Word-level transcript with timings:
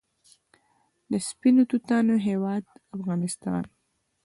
د 1.11 1.13
سپینو 1.27 1.63
توتانو 1.71 2.15
هیواد 2.27 2.63
افغانستان. 2.95 3.63